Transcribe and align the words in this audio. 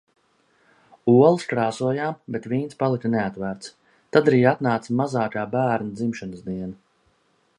Olas 1.11 1.43
krāsojām, 1.51 2.15
bet 2.35 2.47
vīns 2.53 2.79
palika 2.79 3.11
neatvērts. 3.17 3.71
Tad 4.17 4.33
arī 4.33 4.41
atnāca 4.55 4.97
mazākā 5.03 5.47
bērna 5.55 5.97
dzimšanas 6.01 6.45
diena. 6.51 6.73